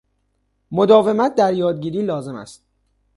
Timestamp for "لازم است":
2.01-2.65